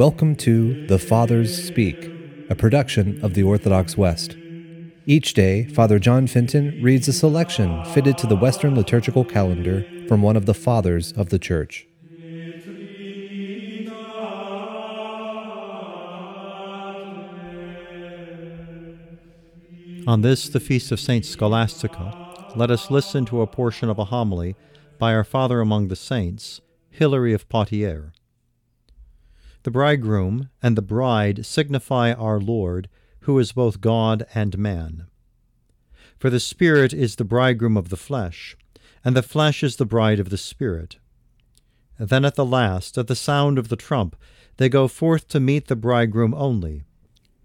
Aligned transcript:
Welcome 0.00 0.34
to 0.36 0.86
The 0.86 0.98
Fathers 0.98 1.62
Speak, 1.62 2.10
a 2.48 2.54
production 2.54 3.22
of 3.22 3.34
the 3.34 3.42
Orthodox 3.42 3.98
West. 3.98 4.34
Each 5.04 5.34
day, 5.34 5.64
Father 5.64 5.98
John 5.98 6.26
Fenton 6.26 6.82
reads 6.82 7.06
a 7.06 7.12
selection 7.12 7.84
fitted 7.84 8.16
to 8.16 8.26
the 8.26 8.34
Western 8.34 8.74
liturgical 8.74 9.26
calendar 9.26 9.84
from 10.08 10.22
one 10.22 10.38
of 10.38 10.46
the 10.46 10.54
Fathers 10.54 11.12
of 11.12 11.28
the 11.28 11.38
Church. 11.38 11.86
On 20.06 20.22
this, 20.22 20.48
the 20.48 20.60
feast 20.60 20.90
of 20.90 20.98
Saint 20.98 21.26
Scholastica, 21.26 22.54
let 22.56 22.70
us 22.70 22.90
listen 22.90 23.26
to 23.26 23.42
a 23.42 23.46
portion 23.46 23.90
of 23.90 23.98
a 23.98 24.06
homily 24.06 24.56
by 24.98 25.12
our 25.12 25.24
Father 25.24 25.60
among 25.60 25.88
the 25.88 25.94
Saints, 25.94 26.62
Hilary 26.88 27.34
of 27.34 27.46
Poitiers. 27.50 28.19
The 29.62 29.70
bridegroom 29.70 30.48
and 30.62 30.76
the 30.76 30.82
bride 30.82 31.44
signify 31.44 32.12
our 32.12 32.40
Lord, 32.40 32.88
who 33.20 33.38
is 33.38 33.52
both 33.52 33.82
God 33.82 34.26
and 34.34 34.56
man. 34.56 35.06
For 36.18 36.30
the 36.30 36.40
Spirit 36.40 36.94
is 36.94 37.16
the 37.16 37.24
bridegroom 37.24 37.76
of 37.76 37.90
the 37.90 37.96
flesh, 37.96 38.56
and 39.04 39.14
the 39.14 39.22
flesh 39.22 39.62
is 39.62 39.76
the 39.76 39.84
bride 39.84 40.18
of 40.18 40.30
the 40.30 40.38
Spirit. 40.38 40.96
Then 41.98 42.24
at 42.24 42.36
the 42.36 42.44
last, 42.46 42.96
at 42.96 43.06
the 43.06 43.14
sound 43.14 43.58
of 43.58 43.68
the 43.68 43.76
trump, 43.76 44.16
they 44.56 44.70
go 44.70 44.88
forth 44.88 45.28
to 45.28 45.40
meet 45.40 45.68
the 45.68 45.76
bridegroom 45.76 46.34
only. 46.34 46.84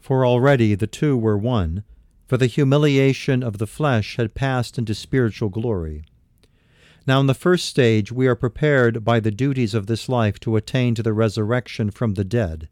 For 0.00 0.26
already 0.26 0.74
the 0.74 0.86
two 0.86 1.16
were 1.16 1.38
one, 1.38 1.84
for 2.26 2.36
the 2.36 2.46
humiliation 2.46 3.42
of 3.42 3.56
the 3.56 3.66
flesh 3.66 4.16
had 4.16 4.34
passed 4.34 4.76
into 4.76 4.94
spiritual 4.94 5.48
glory. 5.48 6.04
Now, 7.06 7.18
in 7.18 7.26
the 7.26 7.34
first 7.34 7.64
stage, 7.64 8.12
we 8.12 8.28
are 8.28 8.36
prepared 8.36 9.04
by 9.04 9.18
the 9.18 9.32
duties 9.32 9.74
of 9.74 9.86
this 9.86 10.08
life 10.08 10.38
to 10.40 10.56
attain 10.56 10.94
to 10.94 11.02
the 11.02 11.12
resurrection 11.12 11.90
from 11.90 12.14
the 12.14 12.24
dead. 12.24 12.68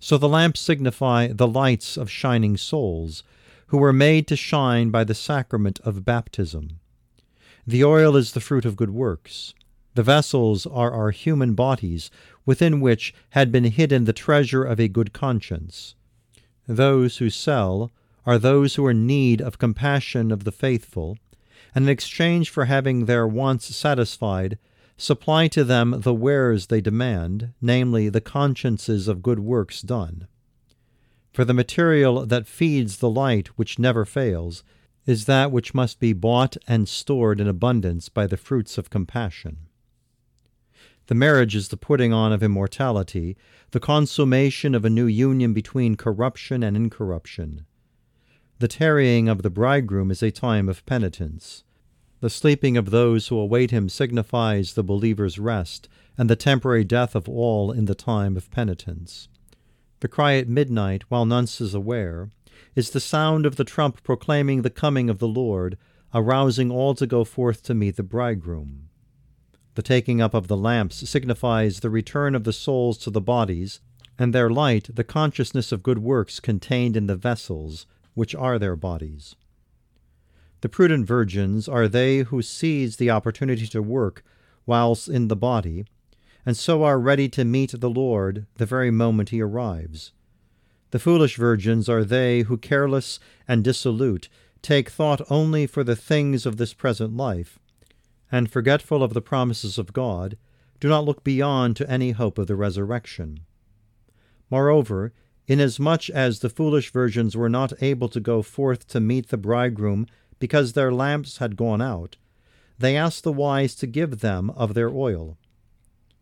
So 0.00 0.18
the 0.18 0.28
lamps 0.28 0.60
signify 0.60 1.28
the 1.28 1.48
lights 1.48 1.96
of 1.96 2.10
shining 2.10 2.56
souls, 2.56 3.22
who 3.68 3.78
were 3.78 3.92
made 3.92 4.26
to 4.26 4.36
shine 4.36 4.90
by 4.90 5.04
the 5.04 5.14
sacrament 5.14 5.80
of 5.84 6.04
baptism. 6.04 6.80
The 7.66 7.84
oil 7.84 8.16
is 8.16 8.32
the 8.32 8.40
fruit 8.40 8.64
of 8.64 8.76
good 8.76 8.90
works. 8.90 9.54
The 9.94 10.02
vessels 10.02 10.66
are 10.66 10.92
our 10.92 11.10
human 11.10 11.54
bodies, 11.54 12.10
within 12.44 12.80
which 12.80 13.14
had 13.30 13.50
been 13.50 13.64
hidden 13.64 14.04
the 14.04 14.12
treasure 14.12 14.64
of 14.64 14.78
a 14.78 14.88
good 14.88 15.12
conscience. 15.12 15.94
Those 16.66 17.18
who 17.18 17.30
sell 17.30 17.90
are 18.26 18.38
those 18.38 18.74
who 18.74 18.84
are 18.86 18.90
in 18.90 19.06
need 19.06 19.40
of 19.40 19.58
compassion 19.58 20.30
of 20.30 20.44
the 20.44 20.52
faithful, 20.52 21.16
and 21.74 21.84
in 21.84 21.88
exchange 21.88 22.50
for 22.50 22.64
having 22.64 23.04
their 23.04 23.26
wants 23.26 23.74
satisfied, 23.74 24.58
supply 24.96 25.48
to 25.48 25.64
them 25.64 26.00
the 26.00 26.14
wares 26.14 26.66
they 26.66 26.80
demand, 26.80 27.52
namely, 27.60 28.08
the 28.08 28.20
consciences 28.20 29.08
of 29.08 29.22
good 29.22 29.40
works 29.40 29.82
done. 29.82 30.26
For 31.32 31.44
the 31.44 31.54
material 31.54 32.26
that 32.26 32.46
feeds 32.46 32.98
the 32.98 33.10
light 33.10 33.48
which 33.56 33.78
never 33.78 34.04
fails 34.04 34.64
is 35.06 35.24
that 35.24 35.50
which 35.50 35.74
must 35.74 35.98
be 35.98 36.12
bought 36.12 36.56
and 36.66 36.88
stored 36.88 37.40
in 37.40 37.48
abundance 37.48 38.08
by 38.08 38.26
the 38.26 38.36
fruits 38.36 38.78
of 38.78 38.90
compassion. 38.90 39.58
The 41.06 41.14
marriage 41.14 41.56
is 41.56 41.68
the 41.68 41.76
putting 41.76 42.12
on 42.12 42.32
of 42.32 42.42
immortality, 42.42 43.36
the 43.72 43.80
consummation 43.80 44.74
of 44.74 44.84
a 44.84 44.90
new 44.90 45.06
union 45.06 45.52
between 45.52 45.96
corruption 45.96 46.62
and 46.62 46.76
incorruption. 46.76 47.66
The 48.60 48.68
tarrying 48.68 49.26
of 49.26 49.40
the 49.40 49.48
bridegroom 49.48 50.10
is 50.10 50.22
a 50.22 50.30
time 50.30 50.68
of 50.68 50.84
penitence. 50.84 51.64
The 52.20 52.28
sleeping 52.28 52.76
of 52.76 52.90
those 52.90 53.28
who 53.28 53.38
await 53.38 53.70
him 53.70 53.88
signifies 53.88 54.74
the 54.74 54.84
believer's 54.84 55.38
rest, 55.38 55.88
and 56.18 56.28
the 56.28 56.36
temporary 56.36 56.84
death 56.84 57.14
of 57.14 57.26
all 57.26 57.72
in 57.72 57.86
the 57.86 57.94
time 57.94 58.36
of 58.36 58.50
penitence. 58.50 59.28
The 60.00 60.08
cry 60.08 60.34
at 60.34 60.46
midnight, 60.46 61.04
while 61.08 61.24
none 61.24 61.44
is 61.44 61.72
aware, 61.72 62.28
is 62.76 62.90
the 62.90 63.00
sound 63.00 63.46
of 63.46 63.56
the 63.56 63.64
trump 63.64 64.02
proclaiming 64.02 64.60
the 64.60 64.68
coming 64.68 65.08
of 65.08 65.20
the 65.20 65.28
Lord, 65.28 65.78
arousing 66.12 66.70
all 66.70 66.94
to 66.96 67.06
go 67.06 67.24
forth 67.24 67.62
to 67.62 67.72
meet 67.72 67.96
the 67.96 68.02
bridegroom. 68.02 68.90
The 69.74 69.82
taking 69.82 70.20
up 70.20 70.34
of 70.34 70.48
the 70.48 70.56
lamps 70.58 71.08
signifies 71.08 71.80
the 71.80 71.88
return 71.88 72.34
of 72.34 72.44
the 72.44 72.52
souls 72.52 72.98
to 72.98 73.10
the 73.10 73.22
bodies, 73.22 73.80
and 74.18 74.34
their 74.34 74.50
light 74.50 74.90
the 74.92 75.02
consciousness 75.02 75.72
of 75.72 75.82
good 75.82 76.00
works 76.00 76.40
contained 76.40 76.94
in 76.94 77.06
the 77.06 77.16
vessels, 77.16 77.86
which 78.14 78.34
are 78.34 78.58
their 78.58 78.76
bodies. 78.76 79.36
The 80.60 80.68
prudent 80.68 81.06
virgins 81.06 81.68
are 81.68 81.88
they 81.88 82.18
who 82.18 82.42
seize 82.42 82.96
the 82.96 83.10
opportunity 83.10 83.66
to 83.68 83.82
work 83.82 84.22
whilst 84.66 85.08
in 85.08 85.28
the 85.28 85.36
body, 85.36 85.84
and 86.44 86.56
so 86.56 86.84
are 86.84 86.98
ready 86.98 87.28
to 87.30 87.44
meet 87.44 87.72
the 87.80 87.90
Lord 87.90 88.46
the 88.56 88.66
very 88.66 88.90
moment 88.90 89.30
he 89.30 89.40
arrives. 89.40 90.12
The 90.90 90.98
foolish 90.98 91.36
virgins 91.36 91.88
are 91.88 92.04
they 92.04 92.42
who, 92.42 92.56
careless 92.58 93.20
and 93.46 93.64
dissolute, 93.64 94.28
take 94.60 94.90
thought 94.90 95.20
only 95.30 95.66
for 95.66 95.84
the 95.84 95.96
things 95.96 96.44
of 96.44 96.56
this 96.56 96.74
present 96.74 97.16
life, 97.16 97.58
and, 98.30 98.50
forgetful 98.50 99.02
of 99.02 99.14
the 99.14 99.22
promises 99.22 99.78
of 99.78 99.92
God, 99.92 100.36
do 100.78 100.88
not 100.88 101.04
look 101.04 101.24
beyond 101.24 101.76
to 101.76 101.90
any 101.90 102.10
hope 102.10 102.38
of 102.38 102.46
the 102.46 102.56
resurrection. 102.56 103.40
Moreover, 104.50 105.12
inasmuch 105.50 106.08
as 106.10 106.38
the 106.38 106.48
foolish 106.48 106.92
virgins 106.92 107.36
were 107.36 107.48
not 107.48 107.72
able 107.82 108.08
to 108.08 108.20
go 108.20 108.40
forth 108.40 108.86
to 108.86 109.00
meet 109.00 109.30
the 109.30 109.36
bridegroom 109.36 110.06
because 110.38 110.74
their 110.74 110.92
lamps 110.92 111.38
had 111.38 111.56
gone 111.56 111.82
out, 111.82 112.16
they 112.78 112.96
asked 112.96 113.24
the 113.24 113.32
wise 113.32 113.74
to 113.74 113.86
give 113.88 114.20
them 114.20 114.50
of 114.50 114.74
their 114.74 114.88
oil. 114.88 115.36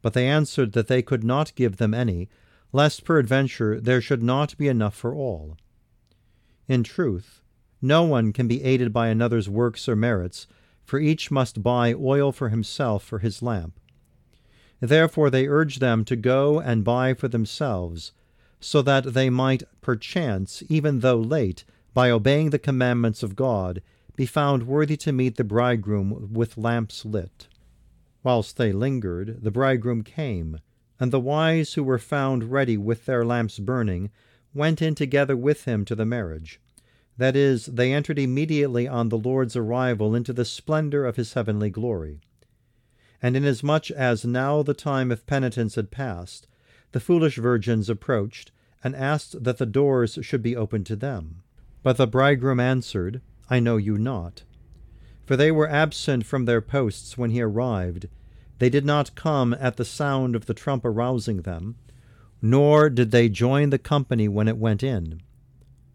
But 0.00 0.14
they 0.14 0.26
answered 0.26 0.72
that 0.72 0.88
they 0.88 1.02
could 1.02 1.22
not 1.22 1.54
give 1.54 1.76
them 1.76 1.92
any, 1.92 2.30
lest 2.72 3.04
peradventure 3.04 3.78
there 3.78 4.00
should 4.00 4.22
not 4.22 4.56
be 4.56 4.68
enough 4.68 4.94
for 4.94 5.14
all. 5.14 5.58
In 6.66 6.82
truth, 6.82 7.42
no 7.82 8.04
one 8.04 8.32
can 8.32 8.48
be 8.48 8.64
aided 8.64 8.90
by 8.90 9.08
another's 9.08 9.50
works 9.50 9.86
or 9.86 9.96
merits, 9.96 10.46
for 10.82 10.98
each 10.98 11.30
must 11.30 11.62
buy 11.62 11.92
oil 11.92 12.32
for 12.32 12.48
himself 12.48 13.04
for 13.04 13.18
his 13.18 13.42
lamp. 13.42 13.78
Therefore 14.80 15.28
they 15.28 15.46
urge 15.46 15.78
them 15.78 16.06
to 16.06 16.16
go 16.16 16.58
and 16.58 16.84
buy 16.84 17.12
for 17.12 17.28
themselves, 17.28 18.12
so 18.60 18.82
that 18.82 19.14
they 19.14 19.30
might 19.30 19.62
perchance, 19.80 20.62
even 20.68 21.00
though 21.00 21.18
late, 21.18 21.64
by 21.94 22.10
obeying 22.10 22.50
the 22.50 22.58
commandments 22.58 23.22
of 23.22 23.34
God, 23.34 23.82
be 24.16 24.26
found 24.26 24.66
worthy 24.66 24.96
to 24.98 25.12
meet 25.12 25.36
the 25.36 25.44
bridegroom 25.44 26.32
with 26.32 26.58
lamps 26.58 27.04
lit. 27.04 27.48
Whilst 28.22 28.58
they 28.58 28.70
lingered, 28.70 29.42
the 29.42 29.50
bridegroom 29.50 30.02
came, 30.02 30.60
and 30.98 31.10
the 31.10 31.18
wise 31.18 31.72
who 31.72 31.82
were 31.82 31.98
found 31.98 32.52
ready 32.52 32.76
with 32.76 33.06
their 33.06 33.24
lamps 33.24 33.58
burning 33.58 34.10
went 34.52 34.82
in 34.82 34.94
together 34.94 35.36
with 35.36 35.64
him 35.64 35.84
to 35.86 35.94
the 35.94 36.04
marriage. 36.04 36.60
That 37.16 37.36
is, 37.36 37.66
they 37.66 37.92
entered 37.92 38.18
immediately 38.18 38.86
on 38.86 39.08
the 39.08 39.18
Lord's 39.18 39.56
arrival 39.56 40.14
into 40.14 40.32
the 40.32 40.44
splendor 40.44 41.06
of 41.06 41.16
his 41.16 41.32
heavenly 41.32 41.70
glory. 41.70 42.20
And 43.22 43.36
inasmuch 43.36 43.90
as 43.90 44.24
now 44.24 44.62
the 44.62 44.74
time 44.74 45.10
of 45.10 45.26
penitence 45.26 45.74
had 45.74 45.90
passed, 45.90 46.46
the 46.92 47.00
foolish 47.00 47.36
virgins 47.36 47.88
approached 47.88 48.52
and 48.82 48.96
asked 48.96 49.44
that 49.44 49.58
the 49.58 49.66
doors 49.66 50.18
should 50.22 50.42
be 50.42 50.56
opened 50.56 50.86
to 50.86 50.96
them. 50.96 51.42
But 51.82 51.96
the 51.96 52.06
bridegroom 52.06 52.60
answered, 52.60 53.20
I 53.48 53.60
know 53.60 53.76
you 53.76 53.98
not. 53.98 54.44
For 55.26 55.36
they 55.36 55.50
were 55.50 55.68
absent 55.68 56.26
from 56.26 56.44
their 56.44 56.60
posts 56.60 57.16
when 57.16 57.30
he 57.30 57.40
arrived. 57.40 58.08
They 58.58 58.68
did 58.68 58.84
not 58.84 59.14
come 59.14 59.54
at 59.58 59.76
the 59.76 59.84
sound 59.84 60.34
of 60.34 60.46
the 60.46 60.54
trump 60.54 60.84
arousing 60.84 61.42
them, 61.42 61.76
nor 62.42 62.90
did 62.90 63.10
they 63.10 63.28
join 63.28 63.70
the 63.70 63.78
company 63.78 64.28
when 64.28 64.48
it 64.48 64.58
went 64.58 64.82
in. 64.82 65.22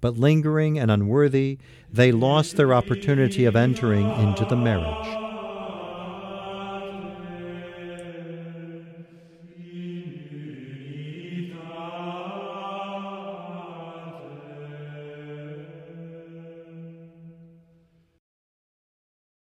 But 0.01 0.17
lingering 0.17 0.77
and 0.77 0.91
unworthy, 0.91 1.57
they 1.91 2.11
lost 2.11 2.57
their 2.57 2.73
opportunity 2.73 3.45
of 3.45 3.55
entering 3.55 4.09
into 4.11 4.45
the 4.45 4.55
marriage. 4.55 5.24